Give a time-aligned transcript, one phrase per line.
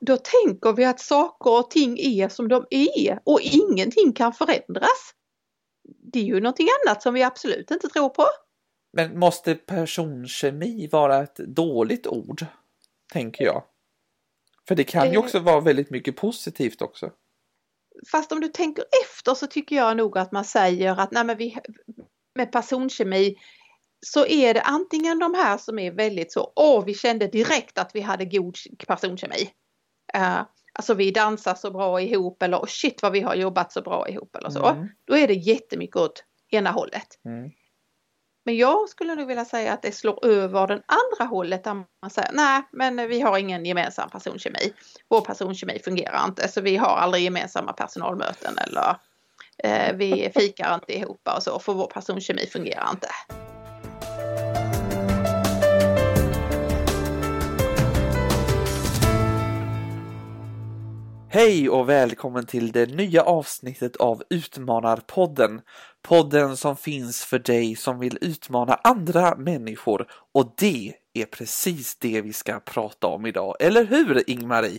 [0.00, 5.14] då tänker vi att saker och ting är som de är och ingenting kan förändras.
[6.12, 8.26] Det är ju någonting annat som vi absolut inte tror på.
[8.92, 12.46] Men måste personkemi vara ett dåligt ord?
[13.12, 13.64] Tänker jag.
[14.68, 15.20] För det kan ju Eh.
[15.20, 17.10] också vara väldigt mycket positivt också.
[18.12, 21.36] Fast om du tänker efter så tycker jag nog att man säger att nej men
[21.36, 21.58] vi,
[22.34, 23.36] med personkemi
[24.06, 27.90] så är det antingen de här som är väldigt så, åh vi kände direkt att
[27.94, 28.56] vi hade god
[28.86, 29.50] personkemi.
[30.16, 34.08] Uh, alltså vi dansar så bra ihop eller shit vad vi har jobbat så bra
[34.08, 34.66] ihop eller så.
[34.66, 34.88] Mm.
[35.04, 37.06] Då är det jättemycket åt ena hållet.
[37.24, 37.50] Mm.
[38.44, 42.10] Men jag skulle nog vilja säga att det slår över den andra hållet där man
[42.10, 44.72] säger nej men vi har ingen gemensam personkemi.
[45.08, 48.96] Vår personkemi fungerar inte så vi har aldrig gemensamma personalmöten eller
[49.64, 53.08] eh, vi fikar inte ihop och så för vår personkemi fungerar inte.
[61.30, 65.60] Hej och välkommen till det nya avsnittet av Utmanarpodden.
[66.08, 72.20] Podden som finns för dig som vill utmana andra människor och det är precis det
[72.20, 74.78] vi ska prata om idag, eller hur Ingmarie?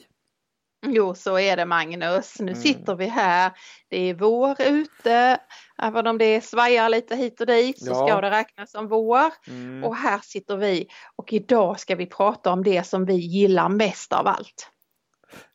[0.88, 2.64] Jo så är det Magnus, nu Mm.
[2.64, 3.52] sitter vi här,
[3.90, 5.40] det är vår ute,
[5.82, 8.08] även om det svajar lite hit och dit så Ja.
[8.08, 9.22] ska det räknas som vår.
[9.48, 9.84] Mm.
[9.84, 14.14] Och här sitter vi och idag ska vi prata om det som vi gillar mest
[14.14, 14.70] av allt.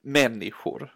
[0.02, 0.92] Människor.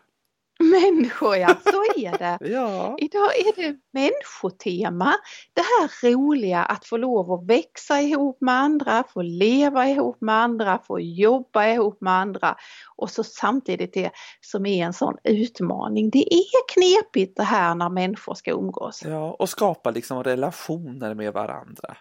[0.60, 2.38] Människor ja, så är det.
[2.50, 2.96] Ja.
[3.00, 5.14] Idag är det människotema.
[5.54, 10.34] Det här roliga att få lov att växa ihop med andra, få leva ihop med
[10.34, 12.56] andra, få jobba ihop med andra
[12.96, 16.10] och så samtidigt det som är en sån utmaning.
[16.10, 19.02] Det är knepigt det här när människor ska umgås.
[19.04, 21.96] ja, och skapa liksom relationer med varandra.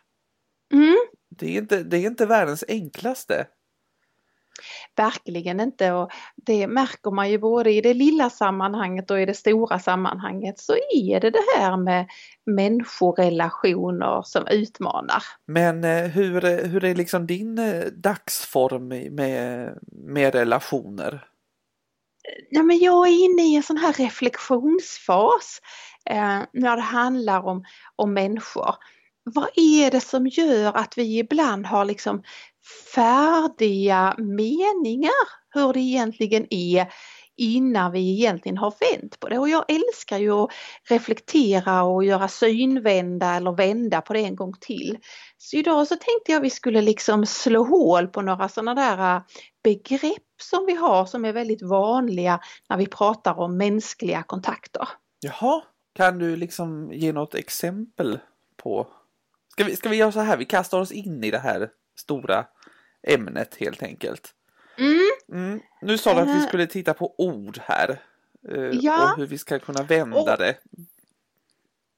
[0.74, 0.98] Mm,
[1.30, 3.48] Det är inte, det är inte världens enklaste.
[4.96, 9.34] Verkligen inte och det märker man ju både i det lilla sammanhanget och i det
[9.34, 12.08] stora sammanhanget så är det det här med
[12.46, 15.24] människorelationer som utmanar.
[15.46, 21.28] Men eh, hur, hur är liksom din eh, dagsform med, med relationer?
[22.50, 25.62] Ja, men jag är inne i en sån här reflektionsfas
[26.10, 27.64] eh, när det handlar om,
[27.96, 28.76] om människor.
[29.24, 32.24] Vad är det som gör att vi ibland har liksom
[32.96, 36.88] färdiga meningar hur det egentligen är
[37.38, 39.40] innan vi egentligen har vänt på det.
[39.40, 40.52] Och jag älskar ju att
[40.90, 44.98] reflektera och göra synvända eller vända på det en gång till.
[45.38, 49.22] Så idag så tänkte jag vi skulle liksom slå hål på några sådana där äh,
[49.64, 52.40] begrepp som vi har som är väldigt vanliga
[52.70, 54.88] när vi pratar om mänskliga kontakter.
[55.20, 55.62] Jaha,
[55.96, 58.20] kan du liksom ge något exempel
[58.64, 58.88] på?
[59.52, 62.46] Ska vi, ska vi göra så här, vi kastar oss in i det här stora
[63.08, 64.34] ämnet helt enkelt.
[64.78, 65.00] Mm,
[65.48, 65.60] Mm.
[65.82, 66.48] Nu sa du att vi Eh.
[66.48, 68.02] skulle titta på ord här.
[68.52, 69.12] eh, Ja.
[69.12, 70.56] Och hur vi ska kunna vända Och- det.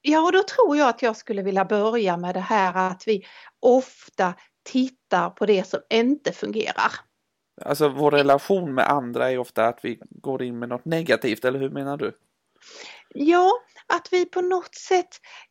[0.01, 3.25] Ja, och då tror jag att jag skulle vilja börja med det här att vi
[3.59, 4.33] ofta
[4.63, 6.91] tittar på det som inte fungerar.
[7.61, 11.59] Alltså vår relation med andra är ofta att vi går in med något negativt, eller
[11.59, 12.17] hur menar du?
[13.13, 13.51] Ja,
[13.93, 15.07] att vi på något sätt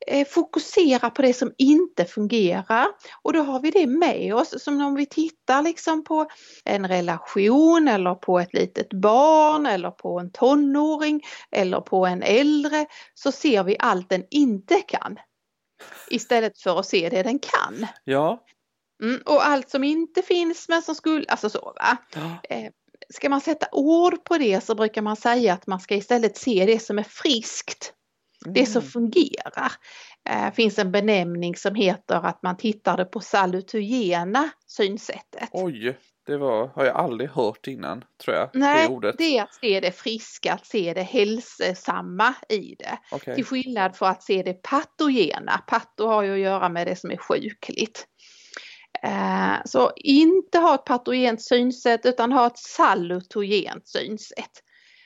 [0.07, 2.87] eh, fokuserar på det som inte fungerar
[3.23, 6.27] och då har vi det med oss som om vi tittar liksom på
[6.65, 12.87] en relation eller på ett litet barn eller på en tonåring eller på en äldre
[13.15, 15.19] så ser vi allt den inte kan
[16.11, 17.87] istället för att se det den kan.
[18.05, 18.45] Ja.
[19.03, 21.97] Mm, och allt som inte finns men som skulle, alltså så va.
[22.15, 22.39] Ja.
[23.15, 26.67] Ska man sätta ord på det så brukar man säga att man ska istället se
[26.67, 27.95] det som är friskt
[28.45, 28.91] det som Mm.
[28.91, 29.73] fungerar.
[30.25, 35.49] Det finns en benämning som heter att man tittade på salutogena synsättet.
[35.53, 38.51] Oj, det var, har jag aldrig hört innan, tror jag.
[38.55, 39.15] Nej, det ordet.
[39.19, 42.99] det är att se det friska, att se det hälsosamma i det.
[43.13, 43.35] Okej.
[43.35, 45.59] Till skillnad från att se det patogena.
[45.67, 48.07] Patto har ju att göra med det som är sjukligt.
[49.03, 54.63] Eh, Så inte ha ett patogent synsätt utan ha ett salutogent synsätt.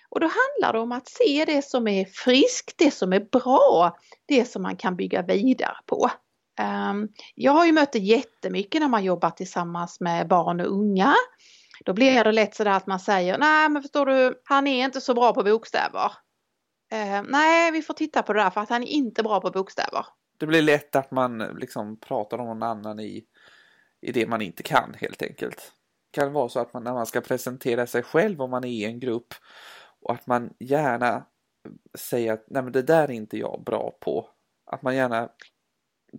[0.08, 3.96] Och då handlar det om att se det som är friskt, det som är bra,
[4.26, 6.10] det som man kan bygga vidare på.
[6.58, 11.14] Ehm, jag har ju mött det jättemycket när man jobbar tillsammans med barn och unga.
[11.84, 15.00] Då blir det lätt sådär att man säger, nej men förstår du, han är inte
[15.00, 16.12] så bra på bokstäver.
[16.92, 19.50] Eh, nej, vi får titta på det där för att han är inte bra på
[19.50, 20.06] bokstäver.
[20.38, 23.24] Det blir lätt att man liksom pratar om någon annan i,
[24.02, 25.72] i det man inte kan helt enkelt.
[26.10, 28.68] Det kan vara så att man när man ska presentera sig själv om man är
[28.68, 29.34] i en grupp
[30.00, 31.26] och att man gärna
[31.98, 34.28] säger att nej men det där är inte jag bra på.
[34.66, 35.28] Att man gärna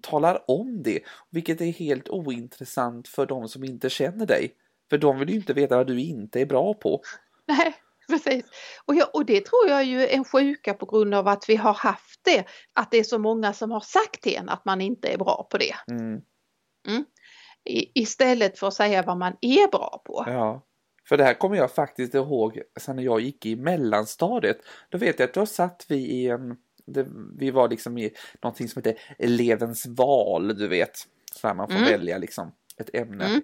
[0.01, 0.99] talar om det,
[1.29, 4.55] vilket är helt ointressant för de som inte känner dig.
[4.89, 7.01] För de vill ju inte veta vad du inte är bra på.
[7.45, 7.75] Nej,
[8.07, 8.45] precis.
[8.85, 11.55] Och, jag, och det tror jag ju är en sjuka på grund av att vi
[11.55, 12.45] har haft det.
[12.73, 15.47] Att det är så många som har sagt till en att man inte är bra
[15.51, 15.75] på det.
[15.91, 16.21] Mm.
[16.87, 17.05] Mm.
[17.65, 20.23] Istället för att säga vad man är bra på.
[20.27, 20.61] Ja.
[21.09, 24.57] För det här kommer jag faktiskt ihåg sen när jag gick i mellanstadiet.
[24.89, 27.07] Då vet jag att då satt vi i en, det,
[27.39, 28.11] vi var liksom i
[28.41, 30.91] någonting som heter elevens val, du vet.
[31.35, 31.89] Så här man får Mm.
[31.89, 33.25] välja liksom ett ämne.
[33.25, 33.41] Mm.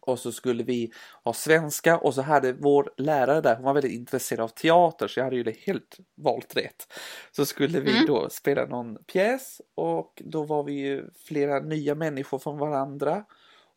[0.00, 0.92] Och så skulle vi
[1.24, 5.20] ha svenska och så hade vår lärare där, hon var väldigt intresserad av teater så
[5.20, 6.92] jag hade ju det helt valt rätt.
[7.30, 8.06] Så skulle vi Mm.
[8.06, 13.24] då spela någon pjäs och då var vi ju flera nya människor från varandra.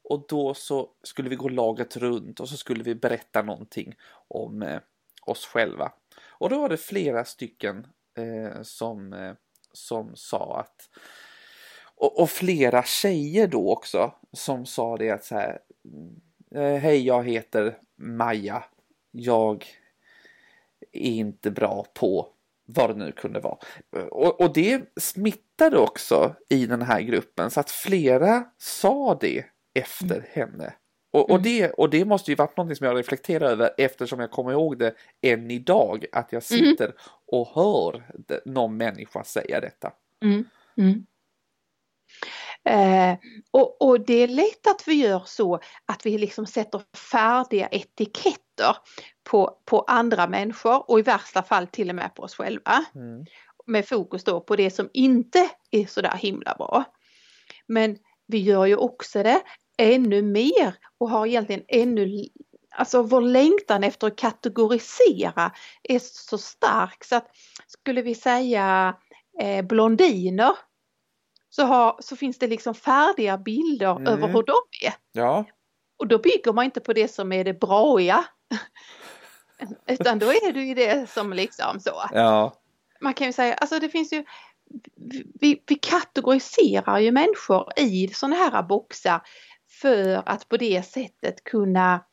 [0.04, 3.96] Och då så skulle vi gå laget runt och så skulle vi berätta någonting
[4.28, 4.80] om eh,
[5.22, 5.92] oss själva.
[6.24, 9.34] Och då var det flera stycken eh, som, eh,
[9.72, 10.90] som sa att
[11.96, 15.60] och, och flera tjejer då också som sa det att så här
[16.56, 18.64] eh, Hej jag heter Maja.
[19.12, 19.66] Jag
[20.92, 22.28] är inte bra på
[22.66, 23.58] vad det nu kunde vara.
[24.12, 30.28] Och, och det smittade också i den här gruppen så att flera sa det efter
[30.32, 30.74] henne.
[31.14, 31.44] Och, och, Mm.
[31.44, 34.78] det, och det måste ju varit någonting som jag reflekterar över eftersom jag kommer ihåg
[34.78, 36.06] det än idag.
[36.12, 36.66] Att jag Mm.
[36.72, 36.94] sitter
[37.28, 38.04] och hör
[38.46, 39.92] någon människa säga detta.
[40.24, 40.46] Mm.
[40.78, 41.06] Mm.
[42.66, 43.18] Eh,
[43.52, 46.82] och, och det är lätt att vi gör så att vi liksom sätter
[47.12, 48.78] färdiga etiketter
[49.24, 52.86] på, på andra människor och i värsta fall till och med på oss själva.
[52.96, 53.26] Mm.
[53.66, 56.84] Med fokus då på det som inte är sådär himla bra.
[57.68, 57.98] Men
[58.28, 59.42] vi gör ju också det
[59.78, 62.26] ännu mer och har egentligen ännu
[62.76, 65.52] Alltså vår längtan efter att kategorisera
[65.84, 67.28] är så stark så att
[67.68, 68.96] skulle vi säga
[69.40, 70.52] eh, blondiner
[71.50, 74.08] så, har, så finns det liksom färdiga bilder Mm.
[74.08, 74.56] över hur de
[74.86, 74.94] är.
[75.12, 75.46] Ja,
[75.98, 78.26] Och då bygger man inte på det som är det braiga.
[79.88, 82.04] Utan då är det ju det som liksom så.
[82.12, 82.54] ja,
[83.02, 84.26] Man kan ju säga, alltså det finns ju
[85.40, 89.22] vi, vi kategoriserar ju människor i sådana här boxar
[89.84, 92.04] för att på det sättet kunna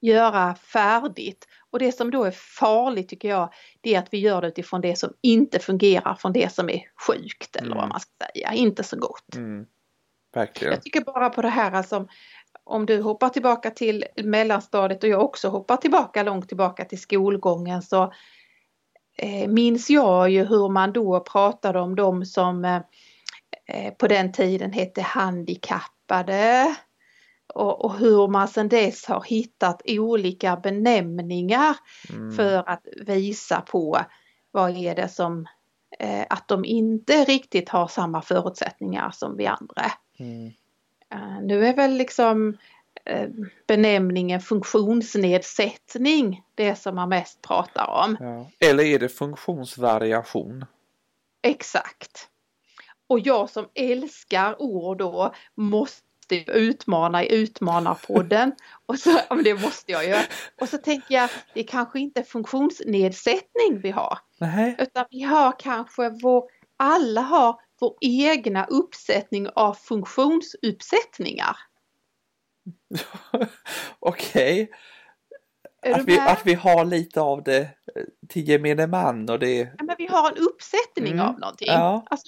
[0.00, 1.46] göra färdigt.
[1.70, 4.80] Och det som då är farligt tycker jag, det är att vi gör det utifrån
[4.80, 7.88] det som inte fungerar från det som är sjukt eller vad Mm.
[7.88, 9.34] man ska säga, inte så gott.
[9.36, 9.66] mm.
[10.34, 10.72] verkligen.
[10.74, 12.06] Jag tycker bara på det här alltså,
[12.64, 17.82] om du hoppar tillbaka till mellanstadiet och jag också hoppar tillbaka långt tillbaka till skolgången
[17.82, 18.12] så
[19.18, 22.80] eh, minns jag ju hur man då pratade om de som eh,
[23.66, 26.76] eh, på den tiden hette handikappade
[27.54, 31.76] och, och hur man sedan dess har hittat olika benämningar
[32.10, 32.32] Mm.
[32.32, 33.98] för att visa på
[34.50, 35.46] vad är det som
[35.98, 39.92] eh, att de inte riktigt har samma förutsättningar som vi andra.
[40.18, 40.46] Mm.
[41.12, 42.56] Eh, nu är väl liksom
[43.04, 43.28] eh,
[43.66, 48.16] benämningen funktionsnedsättning det som man mest pratar om.
[48.20, 48.50] Ja.
[48.68, 50.64] Eller är det funktionsvariation?
[51.42, 52.28] Exakt.
[53.06, 58.52] Och jag som älskar ord då måste utmana i Utmanarpodden.
[58.86, 60.22] Och så, ja, men det måste jag göra.
[60.60, 64.18] Och så tänker jag, det är kanske inte funktionsnedsättning vi har.
[64.38, 64.76] Nej.
[64.78, 66.44] Utan vi har kanske vår,
[66.76, 71.56] alla har vår egna uppsättning av funktionsuppsättningar.
[73.98, 74.70] Okej.
[75.86, 79.58] Att, vi, att vi har lite av det eh, till gemene man och det...
[79.78, 81.26] Ja, men vi har en uppsättning Mm.
[81.26, 81.68] av någonting.
[81.68, 82.06] Ja.
[82.10, 82.26] Alltså,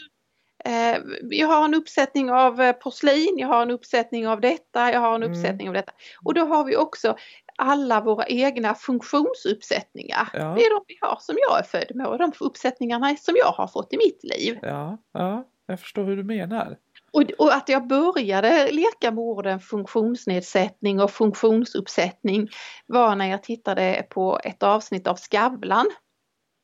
[1.30, 5.14] jag har en uppsättning av eh, porslin, jag har en uppsättning av detta, jag har
[5.14, 5.32] en Mm.
[5.32, 5.92] uppsättning av detta.
[6.24, 7.16] Och då har vi också
[7.56, 10.28] alla våra egna funktionsuppsättningar.
[10.32, 10.38] Ja.
[10.38, 13.52] Det är de vi har som jag är född med och de uppsättningarna som jag
[13.52, 14.58] har fått i mitt liv.
[14.62, 16.76] Ja, ja, jag förstår hur du menar.
[17.12, 22.48] Och, och att jag började leka med orden funktionsnedsättning och funktionsuppsättning
[22.86, 25.86] var när jag tittade på ett avsnitt av Skavlan.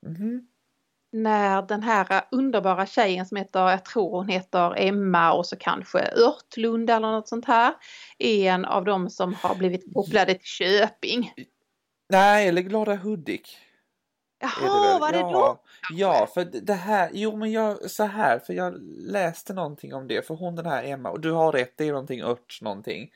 [0.07, 0.47] Mhm.
[1.13, 5.99] När den här underbara tjejen som heter, jag tror hon heter Emma och så kanske
[5.99, 7.75] Örtlund eller något sånt här,
[8.19, 11.33] är en av dem som har blivit kopplade till Köping.
[12.09, 13.59] Nej, eller Glada Hudik.
[14.41, 15.33] är Jaha, var det ja.
[15.33, 15.63] då?
[15.95, 20.27] Ja, för det här, jo men jag, så här, för jag läste någonting om det,
[20.27, 23.11] för hon den här Emma, och du har rätt, det är någonting ört någonting.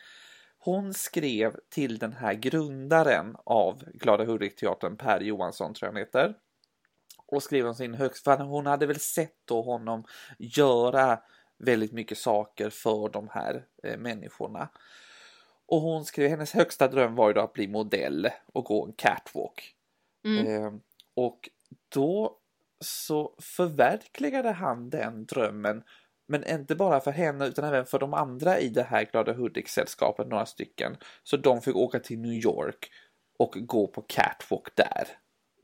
[0.59, 6.35] Hon skrev till den här grundaren av Glada Hudik-teatern, Per Johansson tror jag han heter.
[7.31, 10.05] Och skrev om sin högst, för hon hade väl sett då honom
[10.39, 11.19] göra
[11.59, 14.69] väldigt mycket saker för de här eh, människorna.
[15.67, 18.93] Och hon skrev, hennes högsta dröm var ju då att bli modell och gå en
[18.93, 19.75] catwalk.
[20.25, 20.47] Mm.
[20.47, 20.73] Eh,
[21.15, 21.51] och
[21.89, 22.37] då
[22.81, 25.83] så förverkligade han den drömmen.
[26.27, 30.29] Men inte bara för henne utan även för de andra i det här Glada Hudik-sällskapet,
[30.29, 30.97] några stycken.
[31.23, 32.91] Så de fick åka till New York
[33.39, 35.09] och gå på catwalk där.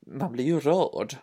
[0.07, 1.17] Man blir ju rörd.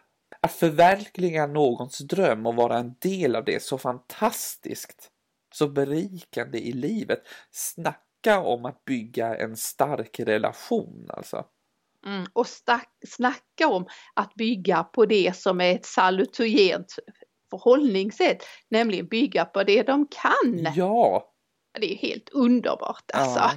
[0.43, 5.09] Att förverkliga någons dröm och vara en del av det så fantastiskt,
[5.53, 7.19] så berikande i livet.
[7.51, 11.45] Snacka om att bygga en stark relation alltså.
[12.05, 16.95] Mm, och stack, snacka om att bygga på det som är ett salutogent
[17.49, 20.73] förhållningssätt, nämligen bygga på det de kan.
[20.75, 21.33] Ja!
[21.79, 23.39] Det är helt underbart alltså.
[23.39, 23.51] Ja.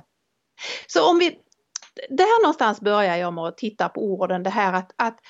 [0.87, 1.39] Så om vi,
[2.09, 5.21] där någonstans börjar jag med att titta på orden, det här att, att,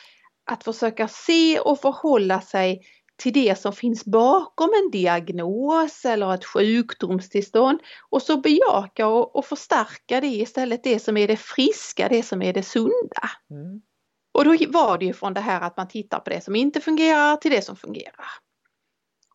[0.46, 2.82] att försöka se och förhålla sig
[3.16, 7.78] till det som finns bakom en diagnos eller ett sjukdomstillstånd
[8.10, 12.42] och så bejaka och, och förstärka det istället, det som är det friska, det som
[12.42, 13.30] är det sunda.
[13.50, 13.82] Mm.
[14.34, 16.80] Och då var det ju från det här att man tittar på det som inte
[16.80, 18.26] fungerar till det som fungerar.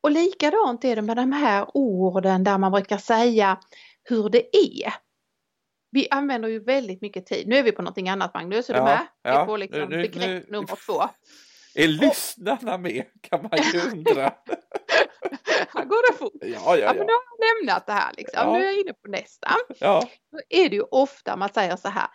[0.02, 3.60] Och likadant är det med de här orden där man brukar säga
[4.04, 4.94] hur det är.
[5.92, 7.48] Vi använder ju väldigt mycket tid.
[7.48, 9.00] Nu är vi på någonting annat Magnus, är Ja, du med?
[9.24, 9.42] Vi ja.
[9.42, 11.02] är på liksom Nu- begrepp nu- nummer två.
[11.76, 14.22] Är lyssnarna med kan man ju undra.
[15.74, 16.34] Här går det fort.
[16.42, 18.40] Ja, Ja, ja, men nu har jag lämnat det här liksom.
[18.48, 18.54] Ja.
[18.54, 19.52] Nu är jag inne på nästa.
[19.80, 20.08] ja.
[20.32, 22.08] Då är det ju ofta man säger så här.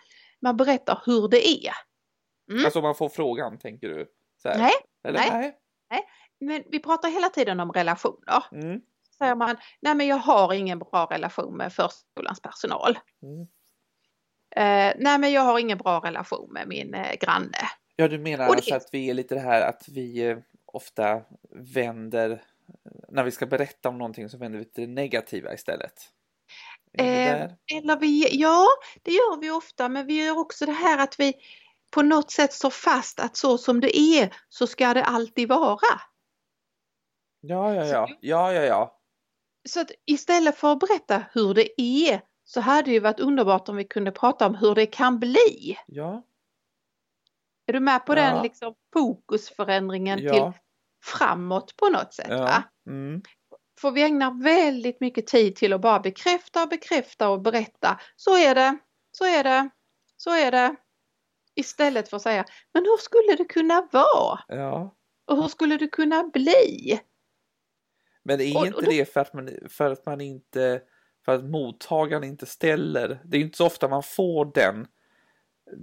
[0.42, 1.72] Man berättar hur det är.
[2.50, 2.64] Mm.
[2.64, 4.06] Alltså man får frågan, tänker du?
[4.42, 4.58] Så här.
[4.58, 4.72] Nej,
[5.08, 5.18] Eller?
[5.30, 5.58] nej.
[6.40, 8.44] men vi pratar hela tiden om relationer.
[8.52, 8.80] Mm.
[9.18, 12.98] Säger man, nej men jag har ingen bra relation med förskolans personal.
[13.22, 13.46] Mm.
[14.56, 17.58] Eh, nej men jag har ingen bra relation med min eh, granne.
[17.96, 21.22] Ja, du menar det- alltså att vi är lite det här att vi eh, ofta
[21.74, 22.42] vänder,
[23.08, 25.92] när vi ska berätta om någonting så vänder vi till det negativa istället.
[26.92, 27.50] Det Eh?
[27.78, 28.66] Eller vi, ja
[29.02, 31.34] det gör vi ofta men vi gör också det här att vi
[31.90, 35.78] på något sätt står fast att så som det är så ska det alltid vara.
[37.40, 39.00] Ja, ja, ja, ja, ja, ja.
[39.68, 43.68] Så att istället för att berätta hur det är så hade det ju varit underbart
[43.68, 45.78] om vi kunde prata om hur det kan bli.
[45.86, 46.22] Ja,
[47.66, 48.16] Är du med på Ja.
[48.16, 50.52] den liksom fokusförändringen till ja,
[51.04, 52.26] framåt på något sätt?
[52.30, 52.62] ja.
[52.86, 53.22] Mm.
[53.80, 58.00] För vi ägnar väldigt mycket tid till att bara bekräfta och bekräfta och berätta.
[58.16, 58.78] Så är det,
[59.10, 59.68] så är det,
[60.16, 60.76] så är det.
[61.54, 64.38] Istället för att säga, men hur skulle det kunna vara?
[64.48, 64.94] ja.
[65.26, 67.00] Och hur skulle det kunna bli?
[68.22, 70.82] Men är Och- och inte då- det för att man, för att man inte,
[71.26, 74.86] för att mottagaren inte ställer, det är ju inte så ofta man får den,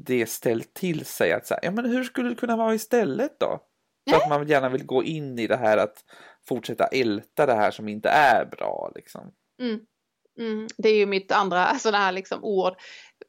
[0.05, 3.59] det ställt till sig att säga, ja men hur skulle det kunna vara istället då?
[4.09, 6.03] För att man gärna vill gå in i det här att
[6.47, 9.31] fortsätta älta det här som inte är bra liksom.
[9.61, 9.79] Mm.
[10.39, 12.73] Mm, det är ju mitt andra sådana här liksom ord.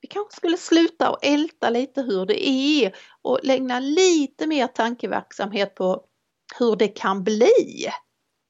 [0.00, 5.74] Vi kanske skulle sluta och älta lite hur det är och lägga lite mer tankeverksamhet
[5.74, 6.04] på
[6.58, 7.88] hur det kan bli.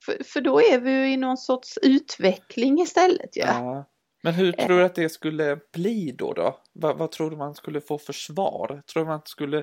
[0.04, 3.42] För, för då är vi ju i någon sorts utveckling istället ju.
[3.42, 3.84] Ja.
[4.22, 6.32] Men hur tror du att det skulle bli då?
[6.32, 6.60] då?
[6.72, 8.82] Vad, vad tror du man skulle få för svar?
[8.92, 9.62] Tror man skulle,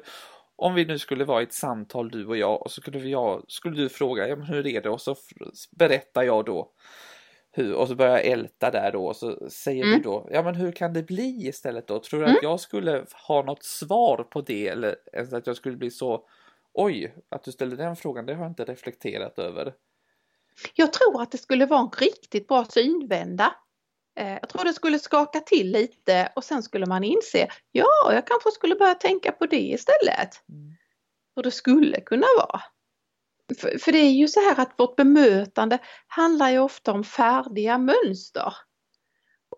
[0.56, 3.12] om vi nu skulle vara i ett samtal du och jag och så skulle, vi,
[3.12, 5.16] jag, skulle du fråga ja, men hur är det och så
[5.72, 6.72] berättar jag då
[7.52, 9.98] hur, och så börjar jag älta där då och så säger Mm.
[9.98, 12.00] du då ja men hur kan det bli istället då?
[12.00, 15.78] Tror du att jag skulle ha något svar på det eller ens att jag skulle
[15.78, 16.26] bli så
[16.74, 19.74] oj att du ställer den frågan det har jag inte reflekterat över.
[20.74, 23.56] Jag tror att det skulle vara en riktigt bra synvända.
[24.20, 28.28] Eh, Jag tror det skulle skaka till lite och sen skulle man inse, ja, jag
[28.28, 30.50] kanske skulle börja tänka på det istället.
[30.50, 30.76] Mm.
[31.36, 32.62] Hur det skulle kunna vara.
[33.60, 37.78] För, för det är ju så här att vårt bemötande handlar ju ofta om färdiga
[37.78, 38.54] mönster.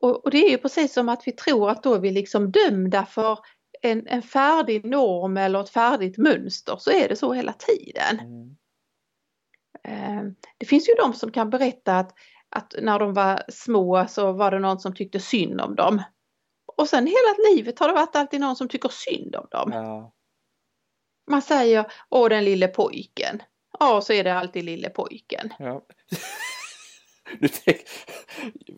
[0.01, 2.51] Och, och det är ju precis som att vi tror att då är vi liksom
[2.51, 3.39] dömda för
[3.81, 8.19] en, en färdig norm eller ett färdigt mönster, så är det så hela tiden.
[8.19, 8.55] Mm.
[9.87, 10.21] Eh,
[10.57, 12.11] Det finns ju de som kan berätta att,
[12.49, 16.03] att när de var små så var det någon som tyckte synd om dem.
[16.77, 19.71] Och sen hela livet har det varit alltid någon som tycker synd om dem.
[19.73, 20.13] Ja.
[21.31, 23.43] Man säger åh den lille pojken.
[23.79, 25.53] Ja, så är det alltid lille pojken.
[25.59, 25.85] Ja.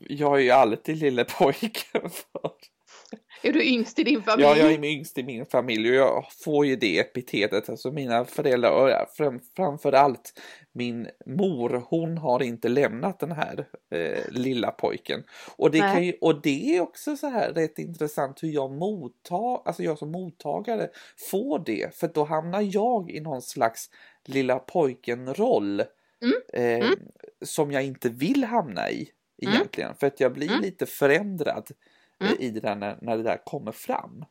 [0.08, 2.10] Jag är ju alltid lille pojken.
[2.10, 2.52] För.
[3.42, 4.48] Är du yngst i din familj?
[4.48, 7.70] Ja, jag är yngst i min familj och jag får ju det epitetet.
[7.70, 10.34] Alltså mina föräldrar och fram, framför allt
[10.72, 15.24] min mor, hon har inte lämnat den här eh, lilla pojken.
[15.58, 15.94] Och det, Nej.
[15.94, 19.98] kan ju, och det är också så här rätt intressant hur jag mottar, alltså jag
[19.98, 20.90] som mottagare
[21.32, 21.96] får det.
[21.96, 23.90] För då hamnar jag i någon slags
[24.26, 25.84] lilla pojken-roll.
[26.22, 26.36] Mm.
[26.54, 27.00] Eh, Mm.
[27.46, 29.10] Som jag inte vill hamna i
[29.42, 29.56] Mm.
[29.56, 29.96] egentligen.
[29.96, 30.62] För att jag blir Mm.
[30.62, 31.68] lite förändrad
[32.24, 32.36] Mm.
[32.40, 34.26] i det där när, när det där kommer fram.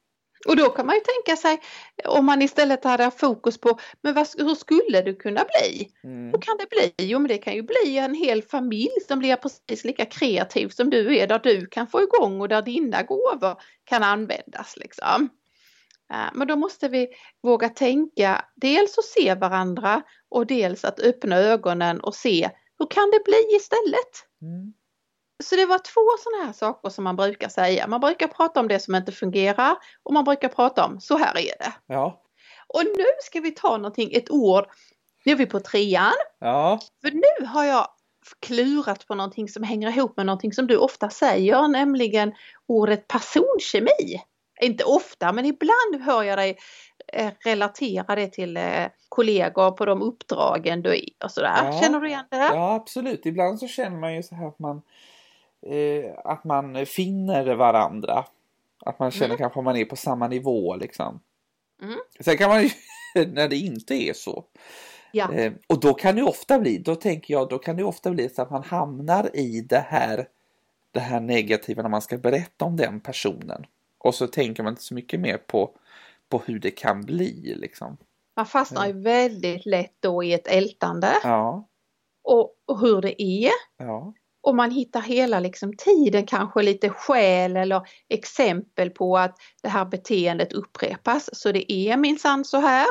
[0.46, 1.60] Och då kan man ju tänka sig
[2.04, 5.90] om man istället hade fokus på men vad, hur skulle det kunna bli?
[6.04, 6.32] Mm.
[6.32, 7.06] Hur kan det bli?
[7.08, 10.90] Jo men det kan ju bli en hel familj som blir precis lika kreativ som
[10.90, 15.28] du är där du kan få igång och där dina gåvor kan användas liksom.
[16.12, 17.08] Eh, men då måste vi
[17.42, 23.10] våga tänka, dels att se varandra och dels att öppna ögonen och se hur kan
[23.10, 24.12] det bli istället?
[24.42, 24.74] Mm.
[25.44, 27.86] Så det var två sådana här saker som man brukar säga.
[27.86, 31.38] Man brukar prata om det som inte fungerar och man brukar prata om så här
[31.38, 31.72] är det.
[31.86, 32.20] Ja.
[32.66, 34.64] Och nu ska vi ta någonting, ett ord.
[35.24, 36.12] Nu är vi på trean.
[36.38, 36.80] Ja.
[37.02, 37.88] För nu har jag
[38.40, 42.32] klurat på någonting som hänger ihop med någonting som du ofta säger, nämligen
[42.68, 44.22] ordet personkemi.
[44.62, 46.58] Inte ofta, men ibland hör jag dig
[47.12, 51.64] eh, relatera det till eh, kollegor på de uppdragen du är och sådär.
[51.64, 51.80] Ja.
[51.82, 52.36] Känner du igen det?
[52.36, 53.26] Ja, absolut.
[53.26, 54.82] Ibland så känner man ju så här att man,
[55.66, 58.24] eh, att man finner varandra.
[58.84, 59.38] Att man känner mm.
[59.38, 61.20] kanske att man är på samma nivå liksom.
[61.82, 61.98] Mm.
[62.20, 62.70] Sen kan man ju,
[63.26, 64.44] när det inte är så.
[65.12, 65.32] Ja.
[65.32, 68.28] Eh, och då kan det ofta bli, då tänker jag, då kan det ofta bli
[68.28, 70.28] så att man hamnar i det här,
[70.90, 73.66] det här negativa när man ska berätta om den personen.
[73.98, 75.70] Och så tänker man inte så mycket mer på,
[76.28, 77.96] på hur det kan bli liksom.
[78.36, 81.12] Man fastnar ju väldigt lätt då i ett ältande.
[81.22, 81.68] Ja.
[82.22, 83.50] Och, och hur det är.
[83.76, 84.14] Ja.
[84.44, 89.84] Och man hittar hela liksom tiden kanske lite skäl eller exempel på att det här
[89.84, 91.30] beteendet upprepas.
[91.32, 92.86] Så det är minsann så här.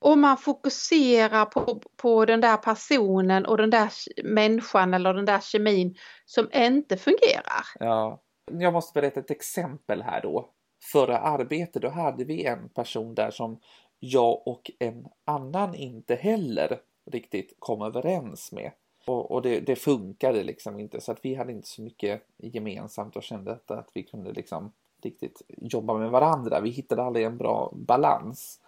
[0.00, 3.90] Och man fokuserar på, på den där personen och den där
[4.24, 7.64] människan eller den där kemin som inte fungerar.
[7.78, 8.22] Ja.
[8.52, 10.50] Jag måste berätta ett exempel här då.
[10.92, 13.60] Förra arbetet då hade vi en person där som
[13.98, 16.80] jag och en annan inte heller
[17.10, 18.72] riktigt kom överens med.
[19.06, 23.16] Och, och det, det, funkade liksom inte så att vi hade inte så mycket gemensamt
[23.16, 24.72] och kände att, att vi kunde liksom
[25.02, 26.60] riktigt jobba med varandra.
[26.60, 28.60] Vi hittade aldrig en bra balans.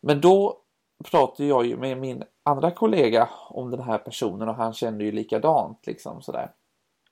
[0.00, 0.58] Men då
[1.10, 5.12] pratade jag ju med min andra kollega om den här personen och han kände ju
[5.12, 6.50] likadant liksom sådär.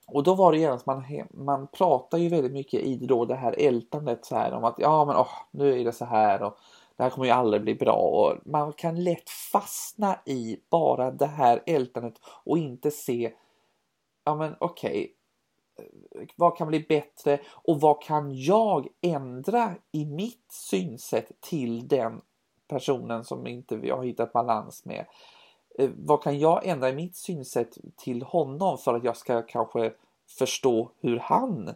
[0.07, 3.55] Och då var det genast man, man pratar ju väldigt mycket i då det här
[3.59, 6.59] ältandet så här om att ja men åh, nu är det så här och
[7.03, 11.27] det här kommer ju aldrig bli bra och man kan lätt fastna i bara det
[11.27, 13.33] här ältandet och inte se
[14.25, 15.15] ja men okej
[16.15, 22.21] okay, vad kan bli bättre och vad kan jag ändra i mitt synsätt till den
[22.69, 25.07] personen som inte vi har hittat balans med.
[25.79, 29.93] Eh, vad kan jag ändra i mitt synsätt till honom för att jag ska kanske
[30.39, 31.75] förstå hur han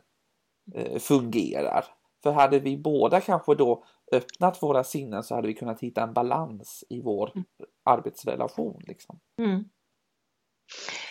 [0.74, 1.84] eh, fungerar?
[2.22, 6.12] För hade vi båda kanske då öppnat våra sinnen så hade vi kunnat hitta en
[6.12, 7.46] balans i vår mm.
[7.84, 8.82] arbetsrelation.
[8.86, 9.18] Liksom.
[9.40, 9.64] Mm.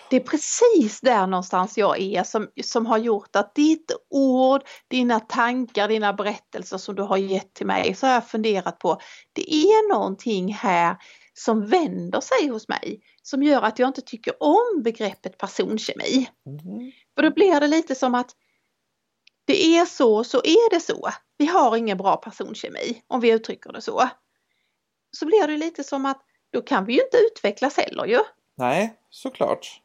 [0.10, 5.20] Det är precis där någonstans jag är som, som har gjort att ditt ord, dina
[5.20, 8.98] tankar, dina berättelser som du har gett till mig så har jag funderat på.
[9.34, 10.98] Det är någonting här
[11.34, 16.30] som vänder sig hos mig som gör att jag inte tycker om begreppet personkemi.
[16.46, 16.92] Mm.
[17.16, 18.32] För då blir det lite som att
[19.46, 21.10] det är så, så är det så.
[21.38, 24.10] Vi har ingen bra personkemi om vi uttrycker det så.
[25.18, 26.22] Så blir det lite som att
[26.52, 28.20] då kan vi ju inte utvecklas heller ju.
[28.58, 29.82] Nej, såklart.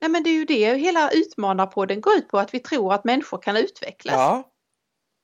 [0.00, 3.04] Nej men det är ju det hela Utmanarpodden går ut på, att vi tror att
[3.04, 4.14] människor kan utvecklas.
[4.14, 4.52] Ja.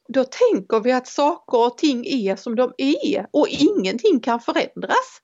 [0.09, 5.23] Då tänker vi att saker och ting är som de är och ingenting kan förändras.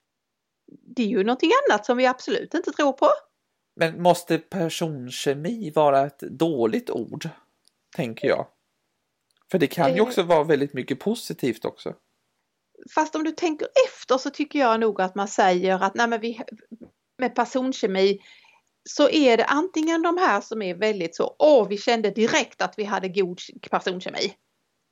[0.96, 3.08] Det är ju någonting annat som vi absolut inte tror på.
[3.76, 7.28] Men måste personkemi vara ett dåligt ord?
[7.96, 8.46] Tänker jag.
[9.50, 10.02] För det kan ju eh.
[10.02, 11.94] också vara väldigt mycket positivt också.
[12.94, 16.20] Fast om du tänker efter så tycker jag nog att man säger att nej men
[16.20, 16.40] vi,
[17.18, 18.18] med personkemi
[18.90, 22.74] så är det antingen de här som är väldigt så, åh vi kände direkt att
[22.76, 24.34] vi hade god personkemi.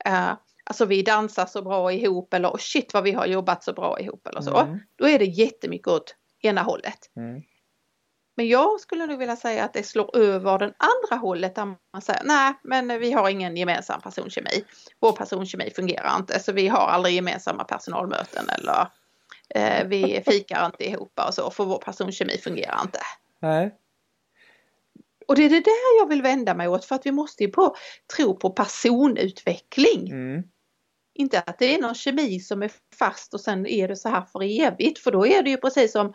[0.08, 0.32] Uh,
[0.64, 4.00] alltså vi dansar så bra ihop eller oh, shit vad vi har jobbat så bra
[4.00, 4.56] ihop eller så.
[4.56, 4.78] Mm.
[4.96, 7.10] Då är det jättemycket åt ena hållet.
[7.16, 7.42] Mm.
[8.36, 12.02] Men jag skulle nog vilja säga att det slår över den andra hållet där man
[12.02, 14.64] säger nej men vi har ingen gemensam personkemi.
[15.00, 18.88] Vår personkemi fungerar inte så vi har aldrig gemensamma personalmöten eller
[19.48, 23.00] eh, vi fikar inte ihop och så för vår personkemi fungerar inte.
[23.40, 23.74] Nej.
[25.28, 27.50] Och det är det där jag vill vända mig åt för att vi måste ju
[27.50, 27.76] på,
[28.16, 30.10] tro på personutveckling.
[30.10, 30.42] Mm.
[31.14, 34.22] Inte att det är någon kemi som är fast och sen är det så här
[34.32, 36.14] för evigt för då är det ju precis som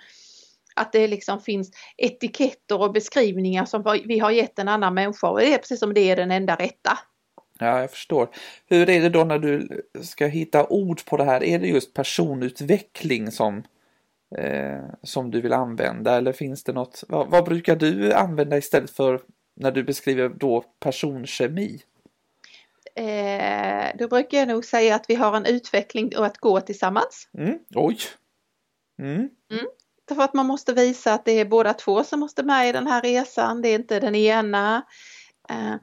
[0.76, 5.40] att det liksom finns etiketter och beskrivningar som vi har gett en annan människa och
[5.40, 7.00] det är precis som det är den enda rätta.
[7.60, 8.30] Ja, jag förstår.
[8.66, 11.44] Hur är det då när du ska hitta ord på det här?
[11.44, 13.64] Är det just personutveckling som
[14.38, 17.04] eh, som du vill använda eller finns det något?
[17.08, 19.22] Vad, vad, brukar du använda istället för
[19.56, 21.82] när du beskriver då personkemi?
[22.96, 27.30] Eh, då brukar jag nog säga att vi har en utveckling och att gå tillsammans.
[27.38, 27.60] Mm.
[27.76, 27.98] Oj!
[29.00, 29.30] Mm.
[29.52, 29.66] Mm.
[30.12, 32.88] Därför att man måste visa att det är båda två som måste med i den
[32.88, 34.86] här resan, det är inte den ena.
[35.50, 35.76] Eh,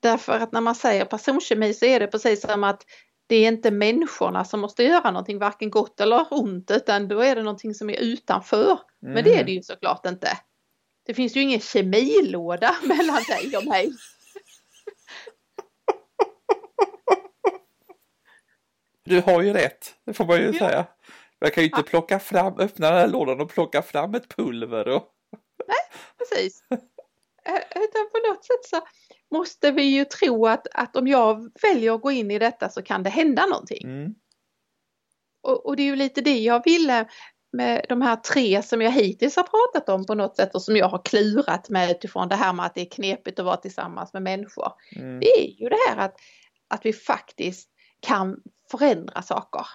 [0.00, 2.82] därför att när man säger personkemi så är det precis som att
[3.26, 7.36] det är inte människorna som måste göra någonting varken gott eller ont utan då är
[7.36, 8.70] det någonting som är utanför.
[8.70, 9.14] Mm.
[9.14, 9.46] Men det är mm.
[9.46, 10.38] det ju såklart inte.
[11.06, 13.92] Det finns ju ingen kemilåda mellan dig och mig.
[19.04, 20.58] Du har ju rätt, det får man ju ja.
[20.58, 20.86] säga.
[21.44, 24.88] Jag kan ju inte plocka fram, öppna den här lådan och plocka fram ett pulver.
[24.88, 25.08] Och...
[25.66, 26.62] Nej, precis.
[27.74, 28.80] Utan på något sätt så
[29.34, 32.82] måste vi ju tro att, att om jag väljer att gå in i detta så
[32.82, 33.84] kan det hända någonting.
[33.84, 34.14] Mm.
[35.42, 37.08] Och, och, det är ju lite det jag ville
[37.52, 40.76] med de här tre som jag hittills har pratat om på något sätt och som
[40.76, 44.12] jag har klurat med utifrån det här med att det är knepigt att vara tillsammans
[44.12, 44.72] med människor.
[44.96, 45.20] Mm.
[45.20, 46.16] Det är ju det här att,
[46.68, 48.36] att vi faktiskt kan
[48.70, 49.66] förändra saker.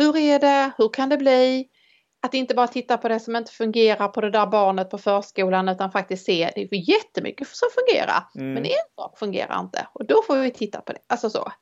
[0.00, 0.70] Hur är det?
[0.78, 1.68] Hur kan det bli?
[2.22, 5.68] Att inte bara titta på det som inte fungerar på det där barnet på förskolan
[5.68, 8.24] utan faktiskt se det är jättemycket som fungerar.
[8.34, 8.52] Mm.
[8.54, 10.98] Men en sak fungerar inte och då får vi titta på det.
[11.06, 11.52] Alltså så.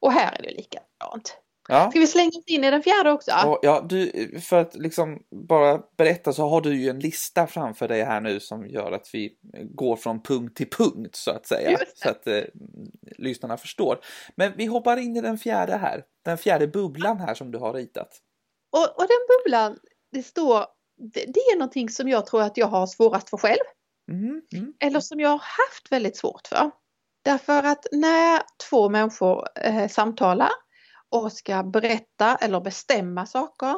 [0.00, 1.36] Och här är det likadant.
[1.68, 1.90] Ja.
[1.90, 3.30] Ska vi slänga oss in i den fjärde också?
[3.62, 8.02] Ja, du, för att liksom bara berätta så har du ju en lista framför dig
[8.02, 9.32] här nu som gör att vi
[9.74, 11.78] går från punkt till punkt så att säga.
[11.94, 12.42] Så att eh,
[13.18, 13.98] lyssnarna förstår.
[14.36, 16.04] Men vi hoppar in i den fjärde här.
[16.24, 18.08] Den fjärde bubblan här som du har ritat.
[18.72, 19.78] Och, och den bubblan,
[20.12, 20.66] det står,
[21.12, 23.64] det, det, är någonting som jag tror att jag har svårast för själv.
[24.10, 24.72] Mm, mm.
[24.80, 26.70] Eller som jag har haft väldigt svårt för.
[27.24, 30.50] Därför att när två människor eh, samtalar
[31.12, 33.74] och ska berätta eller bestämma saker.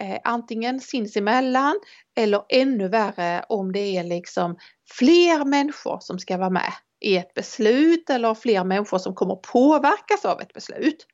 [0.00, 1.80] Eh, antingen sinsemellan
[2.16, 4.56] eller ännu värre om det är liksom
[4.90, 10.24] fler människor som ska vara med i ett beslut eller fler människor som kommer påverkas
[10.24, 11.06] av ett beslut.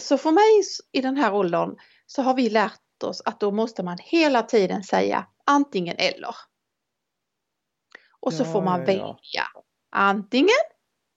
[0.00, 1.76] Så för mig i den här åldern
[2.06, 6.34] så har vi lärt oss att då måste man hela tiden säga antingen eller.
[8.20, 8.86] Och så ja, får man ja.
[8.86, 9.46] välja
[9.90, 10.48] antingen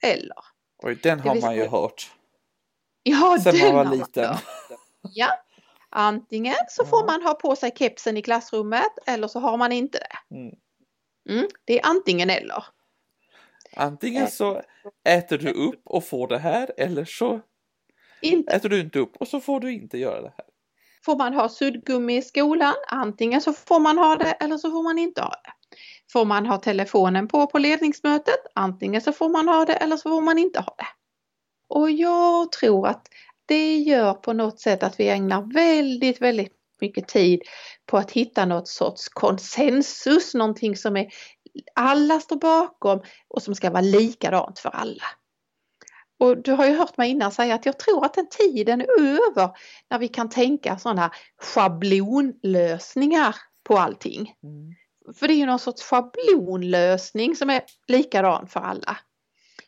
[0.03, 0.37] eller.
[0.83, 2.11] Oj, den har man ju hört.
[3.03, 4.35] Ja, Sen man var liten.
[5.13, 5.27] Ja,
[5.89, 9.97] antingen så får man ha på sig kepsen i klassrummet eller så har man inte
[9.97, 10.35] det.
[10.35, 10.55] Mm.
[11.29, 12.63] Mm, det är antingen eller.
[13.75, 14.61] Antingen så
[15.03, 17.41] äter du upp och får det här eller så
[18.21, 18.53] inte.
[18.53, 20.45] äter du inte upp och så får du inte göra det här.
[21.05, 22.73] Får man ha suddgummi i skolan?
[22.87, 25.77] Antingen så får man ha det eller så får man inte ha det.
[26.13, 28.39] Får man ha telefonen på på ledningsmötet?
[28.55, 30.87] Antingen så får man ha det eller så får man inte ha det.
[31.71, 33.07] Och jag tror att
[33.45, 37.41] det gör på något sätt att vi ägnar väldigt, väldigt mycket tid
[37.85, 41.07] på att hitta något sorts konsensus, någonting som är
[41.75, 45.03] alla står bakom och som ska vara likadant för alla.
[46.19, 48.99] Och du har ju hört mig innan säga att jag tror att den tiden är
[48.99, 49.49] över
[49.89, 54.33] när vi kan tänka sådana schablonlösningar på allting.
[54.43, 54.75] Mm.
[55.15, 58.97] För det är ju någon sorts schablonlösning som är likadan för alla.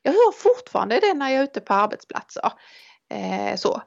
[0.01, 2.51] Jag hör fortfarande det när jag är ute på arbetsplatser.
[3.09, 3.81] Eh, så.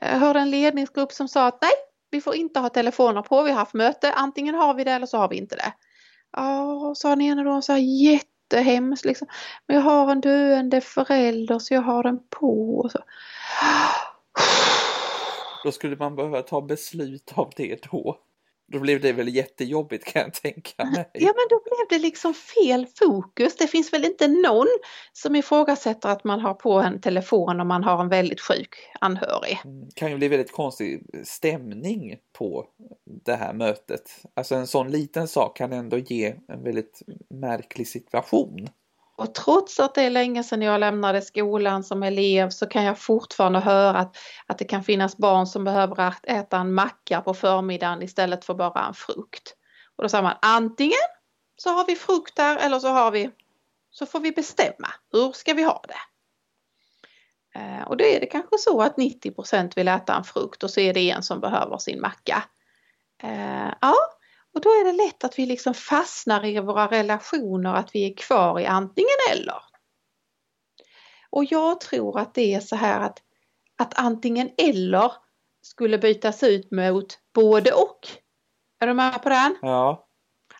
[0.00, 1.72] Jag hörde en ledningsgrupp som sa att nej,
[2.10, 5.06] vi får inte ha telefoner på, vi har haft möte, antingen har vi det eller
[5.06, 5.72] så har vi inte det.
[6.32, 9.28] Ja, sa den ena då så här jättehemskt liksom.
[9.66, 12.78] Men jag har en döende förälder så jag har den på.
[12.78, 12.98] Och så.
[15.64, 18.18] Då skulle man behöva ta beslut av det då.
[18.72, 21.10] Då blev det väl jättejobbigt kan jag tänka mig.
[21.12, 23.56] Ja men då blev det liksom fel fokus.
[23.56, 24.66] Det finns väl inte någon
[25.12, 29.60] som ifrågasätter att man har på en telefon om man har en väldigt sjuk anhörig.
[29.62, 32.66] Det mm, kan ju bli väldigt konstig stämning på
[33.24, 34.22] det här mötet.
[34.34, 38.68] Alltså en sån liten sak kan ändå ge en väldigt märklig situation.
[39.16, 42.98] Och trots att det är länge sedan jag lämnade skolan som elev så kan jag
[42.98, 48.02] fortfarande höra att, att det kan finnas barn som behöver äta en macka på förmiddagen
[48.02, 49.56] istället för bara en frukt.
[49.96, 51.08] Och då säger man antingen
[51.56, 53.30] så har vi frukt där eller så har vi
[53.90, 56.00] så får vi bestämma hur ska vi ha det.
[57.58, 60.80] Eh, och då är det kanske så att 90% vill äta en frukt och så
[60.80, 62.44] är det en som behöver sin macka.
[63.22, 63.94] Eh, ja,
[64.56, 68.16] och då är det lätt att vi liksom fastnar i våra relationer, att vi är
[68.16, 69.62] kvar i antingen eller.
[71.30, 73.22] Och jag tror att det är så här att,
[73.78, 75.12] att antingen eller
[75.62, 78.08] skulle bytas ut mot både och.
[78.80, 79.56] Är du med på den?
[79.62, 80.08] Ja.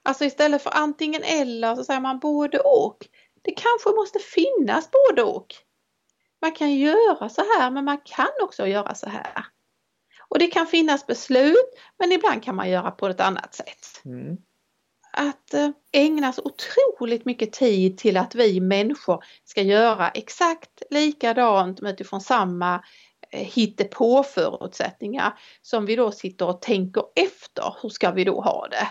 [0.03, 3.07] Alltså istället för antingen eller så säger man både och.
[3.43, 5.55] Det kanske måste finnas både och.
[6.43, 9.47] Man kan göra så här men man kan också göra så här.
[10.29, 14.03] Och det kan finnas beslut men ibland kan man göra på ett annat sätt.
[14.05, 14.37] Mm.
[15.13, 22.21] Att eh, så otroligt mycket tid till att vi människor ska göra exakt likadant utifrån
[22.21, 22.85] samma
[23.31, 27.77] eh, hittepå-förutsättningar som vi då sitter och tänker efter.
[27.83, 28.89] Hur ska vi då ha det?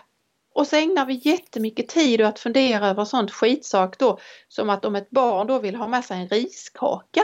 [0.55, 4.95] Och så ägnar vi jättemycket tid att fundera över sånt skitsak då som att om
[4.95, 7.21] ett barn då vill ha med sig en riskaka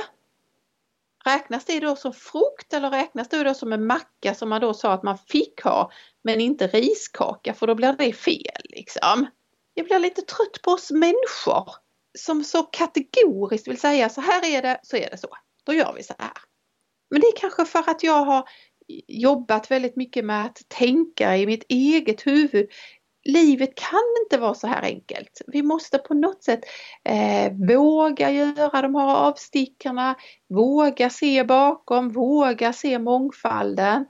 [1.25, 4.73] räknas det då som frukt eller räknas det då som en macka som man då
[4.73, 5.91] sa att man fick ha
[6.23, 9.27] men inte riskaka för då blir det fel liksom.
[9.73, 11.69] Jag blir lite trött på oss människor
[12.17, 15.27] som så kategoriskt vill säga så här är det, så är det så.
[15.63, 16.31] Då gör vi så här.
[17.09, 18.49] Men det är kanske för att jag har
[19.07, 22.69] jobbat väldigt mycket med att tänka i mitt eget huvud.
[23.23, 25.41] Livet kan inte vara så här enkelt.
[25.47, 26.59] Vi måste på något sätt
[27.03, 30.15] eh, våga göra de här avstickarna,
[30.49, 34.05] våga se bakom, våga se mångfalden.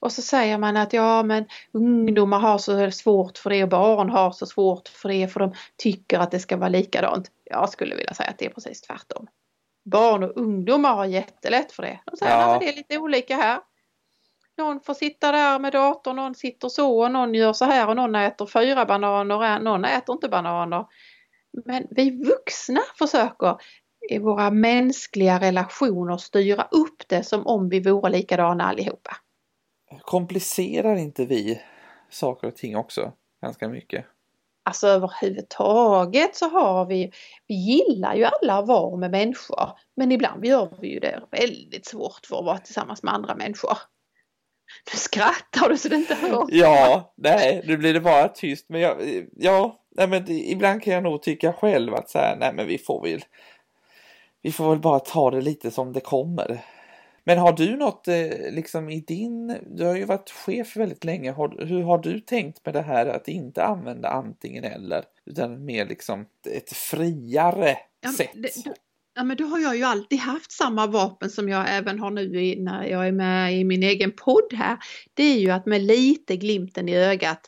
[0.00, 4.10] Och så säger man att ja men ungdomar har så svårt för det och barn
[4.10, 7.30] har så svårt för det för de tycker att det ska vara likadant.
[7.44, 9.26] Jag skulle vilja säga att det är precis tvärtom.
[9.84, 12.00] Barn och ungdomar har jättelätt för det.
[12.04, 12.54] De säger ja.
[12.54, 13.60] att det är lite olika här.
[14.58, 17.96] Någon får sitta där med datorn, någon sitter så och någon gör så här och
[17.96, 20.86] någon äter fyra bananer, någon äter inte bananer.
[21.64, 23.56] Men vi vuxna försöker
[24.10, 29.16] i våra mänskliga relationer styra upp det som om vi vore likadana allihopa.
[30.00, 31.62] Komplicerar inte vi
[32.10, 34.04] saker och ting också ganska mycket?
[34.62, 37.12] Alltså överhuvudtaget så har vi,
[37.46, 41.86] vi gillar ju alla att vara med människor men ibland gör vi ju det väldigt
[41.86, 43.78] svårt för att vara tillsammans med andra människor.
[44.92, 46.48] Nu skrattar du så det inte hörs.
[46.48, 48.68] Ja, nej, nu blir det bara tyst.
[48.68, 52.52] Men jag, ja, nej, men ibland kan jag nog tycka själv att så här, nej
[52.54, 53.24] men vi får väl,
[54.42, 56.60] vi får väl bara ta det lite som det kommer.
[57.24, 61.30] Men har du något eh, liksom i din, du har ju varit chef väldigt länge,
[61.30, 65.86] har, hur har du tänkt med det här att inte använda antingen eller utan mer
[65.86, 68.30] liksom ett friare ja, sätt?
[68.34, 68.74] Det,
[69.16, 72.44] ja men då har jag ju alltid haft samma vapen som jag även har nu
[72.44, 74.78] i, när jag är med i min egen podd här.
[75.14, 77.40] Det är ju att med lite glimten i ögat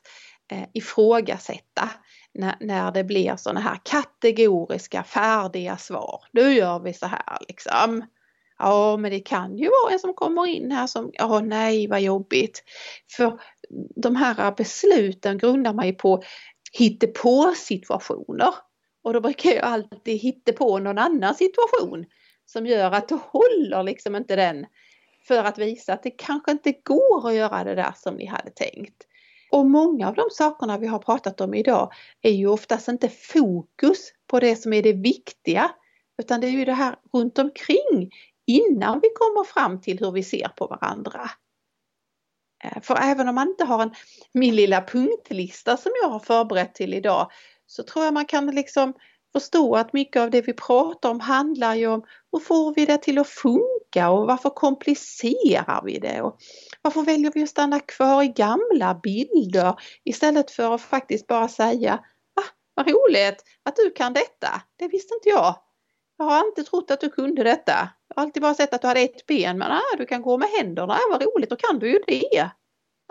[0.52, 1.90] eh, ifrågasätta
[2.34, 6.20] när, när det blir sådana här kategoriska färdiga svar.
[6.32, 8.04] Nu gör vi så här liksom.
[8.58, 12.00] Ja, men det kan ju vara en som kommer in här som, ja nej vad
[12.00, 12.62] jobbigt.
[13.16, 13.40] För
[13.96, 16.22] de här besluten grundar man ju på
[16.72, 18.54] hittepå situationer.
[19.08, 22.06] Och då brukar jag alltid hitta på någon annan situation
[22.46, 24.66] som gör att då håller liksom inte den
[25.28, 28.50] för att visa att det kanske inte går att göra det där som ni hade
[28.50, 29.06] tänkt.
[29.50, 31.92] Och många av de sakerna vi har pratat om idag
[32.22, 35.70] är ju oftast inte fokus på det som är det viktiga
[36.18, 38.10] utan det är ju det här runt omkring
[38.46, 41.30] innan vi kommer fram till hur vi ser på varandra.
[42.64, 43.94] Eh, för även om man inte har en,
[44.32, 47.30] min lilla punktlista som jag har förberett till idag
[47.70, 48.94] så tror jag man kan liksom
[49.32, 52.02] förstå att mycket av det vi pratar om handlar ju om
[52.32, 56.38] hur får vi det till att funka och varför komplicerar vi det och
[56.82, 61.94] varför väljer vi att stanna kvar i gamla bilder istället för att faktiskt bara säga
[62.34, 65.56] ah, vad roligt att du kan detta, det visste inte jag.
[66.18, 67.88] Jag har inte trott att du kunde detta.
[68.08, 70.38] Jag har alltid bara sett att du hade ett ben men ah, du kan gå
[70.38, 72.50] med händerna, ah, vad roligt, då kan du ju det.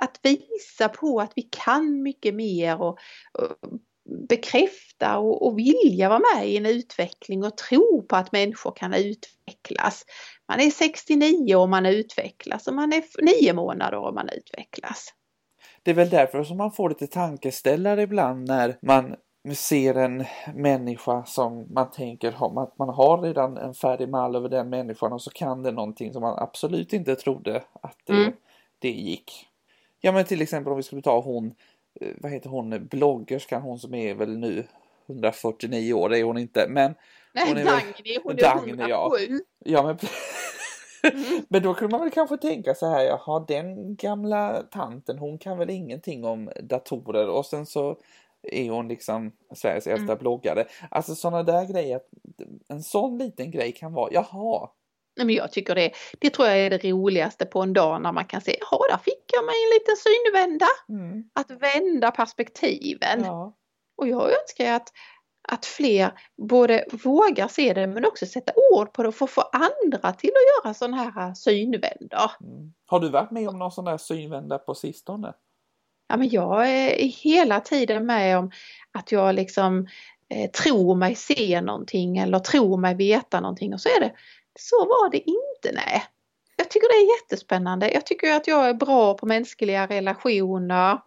[0.02, 3.00] Att visa på att vi kan mycket mer och,
[3.34, 3.80] och
[4.30, 8.93] bekräfta och, och vilja vara med i en utveckling och tro på att människor kan
[8.93, 10.06] utvecklas.
[10.48, 13.04] Man är 69 och man utvecklas och man är
[13.41, 15.13] 9 månader och man utvecklas.
[15.84, 19.15] Det är väl därför som man får lite tankeställare ibland när man
[19.56, 24.70] ser en människa som man tänker att man har redan en färdig mall över den
[24.70, 28.34] människan och så kan det någonting som man absolut inte trodde att det, mm.
[28.80, 29.48] det gick.
[30.00, 31.54] Ja men till exempel om vi skulle ta hon
[32.17, 34.63] vad heter hon, bloggerskan, hon som är väl nu
[35.07, 36.95] 149 år, det är hon inte, men
[37.33, 38.88] Nej, hon är Dagny, hon är Dagny, 107.
[38.89, 39.17] Ja.
[39.65, 39.97] ja men,
[41.13, 41.43] mm.
[41.49, 45.57] men då kunde man väl kanske tänka så här, jaha den gamla tanten, hon kan
[45.57, 47.97] väl ingenting om datorer och sen så
[48.41, 50.17] är hon liksom Sveriges äldsta mm.
[50.17, 50.65] bloggare.
[50.91, 51.99] Alltså sådana där grejer,
[52.67, 54.69] en sån liten grej kan vara, jaha,
[55.25, 58.25] men jag tycker det, det tror jag är det roligaste på en dag när man
[58.25, 60.67] kan se, ja där fick jag mig en liten synvända.
[60.89, 61.23] Mm.
[61.34, 63.23] Att vända perspektiven.
[63.23, 63.58] Ja.
[63.97, 64.91] Och jag önskar att,
[65.47, 69.41] att fler både vågar se det men också sätta ord på det och få, få
[69.41, 72.32] andra till att göra sådana här synvändor.
[72.41, 72.73] Mm.
[72.86, 75.34] Har du varit med om någon sån där synvända på sistone?
[76.08, 78.51] Ja men jag är hela tiden med om
[78.91, 79.88] att jag liksom
[80.30, 84.13] eh, tror mig se någonting eller tror mig veta någonting och så är det
[84.60, 86.04] så var det inte, nej.
[86.56, 87.91] Jag tycker det är jättespännande.
[87.93, 91.00] Jag tycker att jag är bra på mänskliga relationer.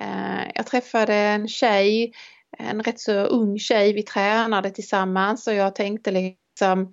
[0.00, 2.12] Eh, jag träffade en tjej,
[2.58, 6.92] en rätt så ung tjej, vi tränade tillsammans och jag tänkte liksom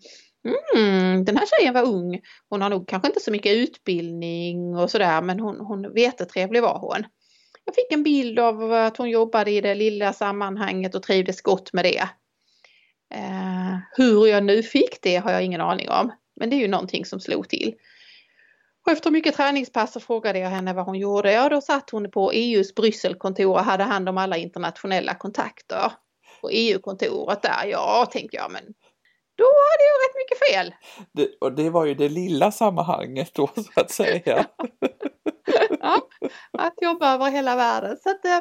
[0.75, 2.21] Mm, den här tjejen var ung.
[2.49, 6.79] Hon har nog kanske inte så mycket utbildning och sådär men hon, hon vetetrevlig var
[6.79, 7.05] hon.
[7.65, 11.73] Jag fick en bild av att hon jobbade i det lilla sammanhanget och trivdes gott
[11.73, 12.09] med det.
[13.13, 16.11] Eh, hur jag nu fick det har jag ingen aning om.
[16.35, 17.75] Men det är ju någonting som slog till.
[18.85, 21.31] Och efter mycket träningspass så frågade jag henne vad hon gjorde.
[21.31, 25.91] Ja, då satt hon på EUs Brysselkontor och hade hand om alla internationella kontakter.
[26.41, 28.63] På EU-kontoret där, ja, tänkte jag, men
[29.37, 30.75] då hade jag rätt mycket fel.
[31.11, 34.21] Det, och det var ju det lilla sammanhanget då så att säga.
[35.79, 36.07] ja,
[36.57, 37.97] att jobba över hela världen.
[37.97, 38.39] Så att, eh,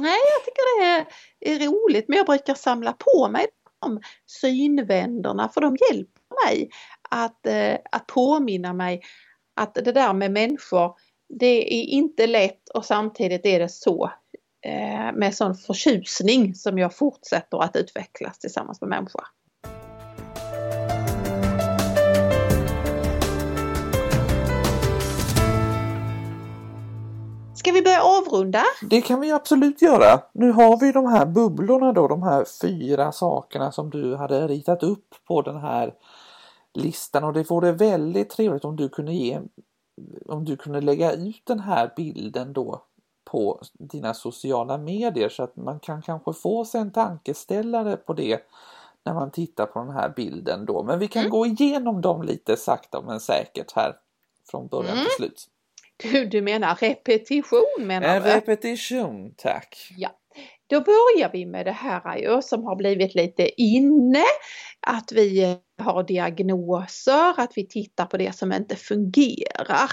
[0.00, 1.06] nej, jag tycker det är,
[1.54, 3.46] är roligt, men jag brukar samla på mig
[3.80, 6.70] om synvänderna för de hjälper mig
[7.10, 9.02] att, eh, att påminna mig
[9.56, 10.94] att det där med människor,
[11.28, 14.12] det är inte lätt och samtidigt är det så
[14.66, 19.24] eh, med sån förtjusning som jag fortsätter att utvecklas tillsammans med människor.
[27.70, 28.62] Ska vi börja avrunda?
[28.82, 30.20] Det kan vi absolut göra.
[30.32, 34.82] Nu har vi de här bubblorna då, de här fyra sakerna som du hade ritat
[34.82, 35.94] upp på den här
[36.74, 39.40] listan och det vore väldigt trevligt om du kunde ge
[40.26, 42.82] om du kunde lägga ut den här bilden då
[43.24, 48.40] på dina sociala medier så att man kan kanske få sig en tankeställare på det
[49.04, 50.82] när man tittar på den här bilden då.
[50.82, 51.30] Men vi kan mm.
[51.30, 53.96] gå igenom dem lite sakta men säkert här
[54.50, 55.04] från början mm.
[55.04, 55.48] till slut.
[56.02, 58.28] Du, du menar repetition menar en du?
[58.28, 59.76] Repetition, tack.
[59.96, 60.10] Ja.
[60.66, 64.24] Då börjar vi med det här ju som har blivit lite inne.
[64.86, 69.90] Att vi har diagnoser, att vi tittar på det som inte fungerar.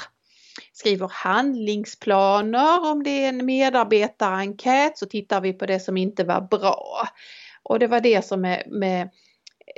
[0.73, 6.41] Skriver handlingsplaner om det är en medarbetarenkät så tittar vi på det som inte var
[6.41, 7.07] bra.
[7.63, 9.26] Och det var det som är med Eh,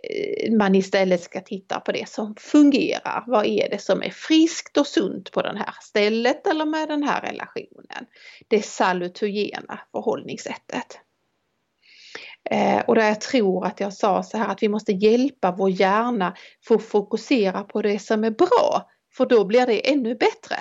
[0.03, 3.23] Eh, man istället ska titta på det som fungerar.
[3.27, 7.03] Vad är det som är friskt och sunt på det här stället eller med den
[7.03, 8.05] här relationen?
[8.47, 10.99] Det salutogena förhållningssättet.
[12.49, 15.69] Eh, och där jag tror att jag sa så här att vi måste hjälpa vår
[15.69, 16.35] hjärna
[16.67, 20.55] för att fokusera på det som är bra, för då blir det ännu bättre.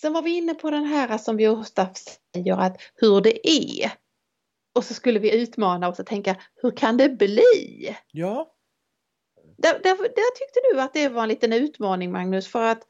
[0.00, 1.88] Sen var vi inne på den här som vi ofta
[2.34, 3.92] säger att hur det är.
[4.76, 7.96] Och så skulle vi utmana oss och tänka, hur kan det bli?
[8.12, 8.52] Ja.
[9.58, 12.82] Där, där, där, tyckte du att det var en liten utmaning Magnus för att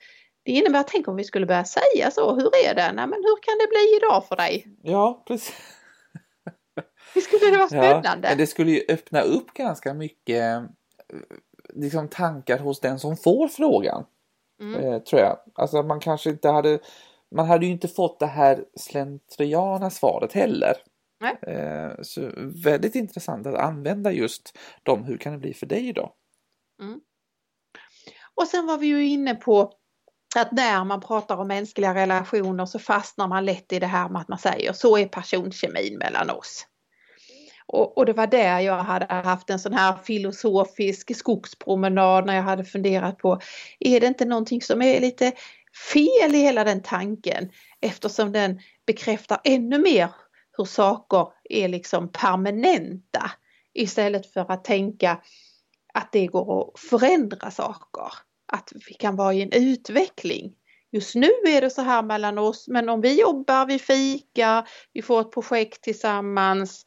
[0.42, 2.92] det innebär, tänk om vi skulle börja säga så, hur är det?
[2.92, 4.66] Nej, men hur kan det bli idag för dig?
[4.83, 5.55] Ja, precis.
[7.14, 8.29] Det skulle vara spännande.
[8.29, 10.62] Ja, det skulle ju öppna upp ganska mycket eh,
[11.75, 14.05] liksom, tankar hos den som får frågan.
[14.61, 14.85] Mm.
[14.85, 15.38] Eh, tror jag.
[15.55, 16.79] Alltså man kanske inte hade,
[17.35, 20.77] man hade ju inte fått det här slentriana svaret heller.
[21.20, 21.37] Nej.
[21.57, 22.33] Eh, så
[22.64, 26.14] väldigt intressant att använda just de, hur kan det bli för dig då?
[26.83, 27.00] Mm.
[28.35, 29.72] Och sen var vi ju inne på
[30.37, 34.20] att när man pratar om mänskliga relationer så fastnar man lätt i det här med
[34.20, 36.66] att man säger så är personkemin mellan oss.
[37.68, 42.42] Och, och, det var där jag hade haft en sån här filosofisk skogspromenad när jag
[42.42, 43.40] hade funderat på,
[43.81, 45.33] är det inte någonting som är lite
[45.92, 47.50] fel i hela den tanken
[47.81, 50.09] eftersom den bekräftar ännu mer
[50.57, 53.31] hur saker är liksom permanenta
[53.75, 55.21] istället för att tänka
[55.95, 58.12] att det går att förändra saker.
[58.53, 60.55] Att vi kan vara i en utveckling.
[60.92, 65.03] Just nu är det så här mellan oss men om vi jobbar, vi fikar, vi
[65.03, 66.85] får ett projekt tillsammans,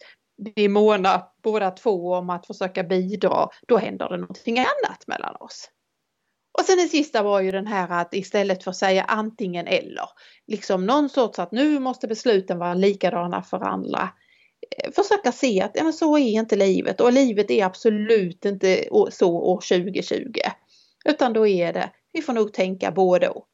[0.56, 5.70] vi månar båda två om att försöka bidra, då händer det någonting annat mellan oss.
[6.60, 10.10] Och sen det sista var ju den här att istället för att säga antingen eller,
[10.48, 14.14] liksom någon sorts att nu måste besluten vara likadana för alla.
[14.78, 18.86] Eh, försöka se att ja, men så är inte livet och livet är absolut inte
[19.12, 20.40] så år 2020.
[21.06, 23.52] Utan då är det, vi får nog tänka både och.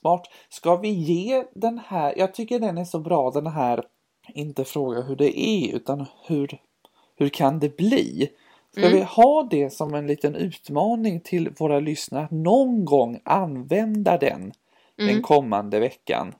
[0.00, 0.26] Smart.
[0.48, 3.84] Ska vi ge den här, jag tycker den är så bra den här,
[4.34, 6.60] inte fråga hur det är utan hur,
[7.16, 8.30] hur kan det bli?
[8.72, 8.92] Ska mm.
[8.92, 14.40] vi ha det som en liten utmaning till våra lyssnare att någon gång använda den
[14.40, 14.52] mm.
[14.96, 16.34] den kommande veckan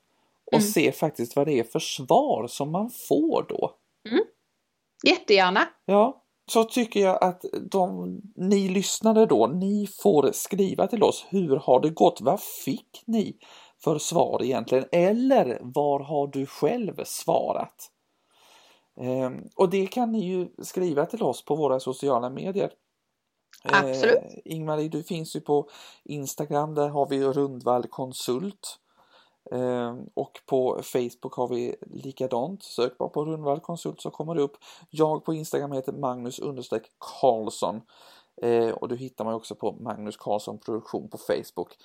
[0.46, 0.66] och mm.
[0.66, 3.74] se faktiskt vad det är för svar som man får då.
[4.10, 4.24] Mm.
[5.06, 5.68] Jättegärna!
[5.84, 11.26] Ja, så tycker jag att de, ni lyssnare då, ni får skriva till oss.
[11.28, 12.20] Hur har det gått?
[12.20, 13.36] Vad fick ni
[13.84, 14.84] för svar egentligen?
[14.92, 17.90] Eller var har du själv svarat?
[19.00, 22.72] Ehm, och det kan ni ju skriva till oss på våra sociala medier.
[23.64, 24.16] Absolut.
[24.16, 25.68] Eh, Ingmarie, du finns ju på
[26.04, 28.78] Instagram, där har vi Rundvall konsult.
[29.52, 32.62] Eh, och på Facebook har vi likadant.
[32.62, 34.56] Sök bara på Rundvall konsult så kommer det upp.
[34.90, 36.82] Jag på Instagram heter Magnus understreck
[37.20, 37.80] Karlsson.
[38.42, 41.76] Eh, och du hittar mig också på Magnus Karlsson produktion på Facebook.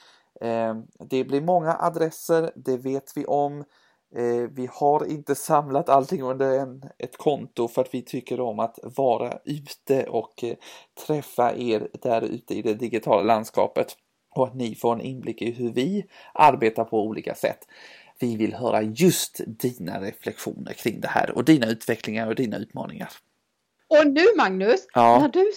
[0.42, 3.64] Ehm, det blir många adresser, det vet vi om.
[4.16, 8.60] Eh, vi har inte samlat allting under en, ett konto för att vi tycker om
[8.60, 10.56] att vara ute och eh,
[11.08, 13.96] träffa er där ute i det digitala landskapet
[14.36, 17.60] och att ni får en inblick i hur vi arbetar på olika sätt.
[18.20, 23.10] Vi vill höra just dina reflektioner kring det här och dina utvecklingar och dina utmaningar.
[23.88, 25.20] Och nu Magnus, ja.
[25.20, 25.52] när du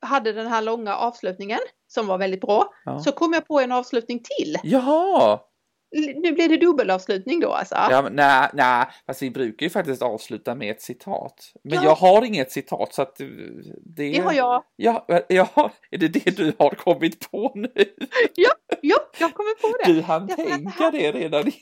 [0.00, 2.98] hade den här långa avslutningen som var väldigt bra ja.
[2.98, 4.56] så kom jag på en avslutning till.
[4.62, 5.40] Jaha!
[5.92, 7.74] Nu blir det dubbelavslutning då alltså?
[7.74, 11.52] Ja, nej, nej, fast vi brukar ju faktiskt avsluta med ett citat.
[11.64, 11.84] Men ja.
[11.84, 13.28] jag har inget citat så att det...
[13.96, 14.62] Det har jag.
[14.76, 17.72] Ja, ja, är det det du har kommit på nu?
[18.34, 18.50] Ja,
[18.82, 19.92] ja jag kommer på det.
[19.92, 21.52] Du hann tänka det redan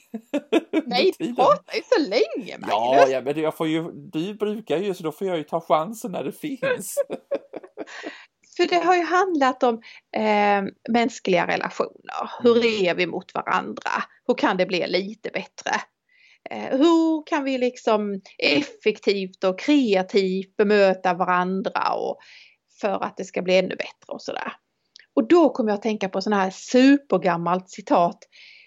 [0.86, 2.68] Nej, du pratar ju så länge Magnus.
[2.70, 5.60] Ja, ja, men jag får ju, du brukar ju så då får jag ju ta
[5.60, 6.94] chansen när det finns.
[8.56, 9.74] För det har ju handlat om
[10.16, 12.30] eh, mänskliga relationer.
[12.42, 12.86] Hur mm.
[12.86, 13.90] är vi mot varandra?
[14.26, 15.70] Hur kan det bli lite bättre?
[16.50, 22.18] Eh, hur kan vi liksom effektivt och kreativt bemöta varandra och
[22.80, 24.52] för att det ska bli ännu bättre och sådär.
[25.14, 28.18] Och då kommer jag att tänka på sådana här supergammalt citat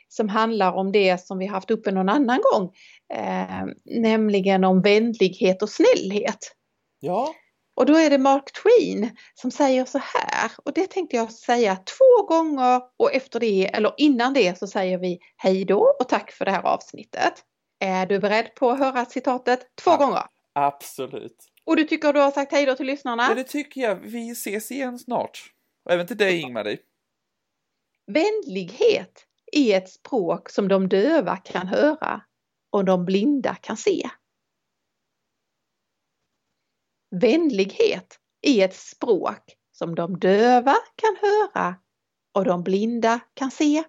[0.07, 2.71] som handlar om det som vi haft uppe någon annan gång.
[3.13, 6.55] Eh, nämligen om vänlighet och snällhet.
[6.99, 7.33] Ja.
[7.75, 11.75] Och då är det Mark Twain som säger så här och det tänkte jag säga
[11.75, 16.31] två gånger och efter det eller innan det så säger vi hej då och tack
[16.31, 17.33] för det här avsnittet.
[17.79, 20.23] Är du beredd på att höra citatet två ja, gånger?
[20.53, 21.37] Absolut.
[21.65, 23.25] Och du tycker du har sagt hej då till lyssnarna?
[23.29, 23.95] Ja, det tycker jag.
[23.95, 25.53] Vi ses igen snart.
[25.85, 26.77] Och även till dig Ingmarie.
[28.07, 32.21] Vänlighet är ett språk som de döva kan höra
[32.69, 34.09] och de blinda kan se.
[37.21, 41.75] Vänlighet är ett språk som de döva kan höra
[42.33, 43.83] och de blinda kan se.